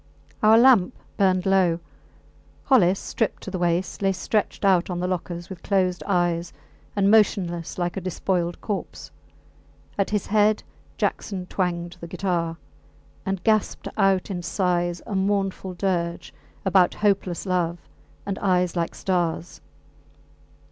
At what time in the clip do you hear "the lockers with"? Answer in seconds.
4.99-5.61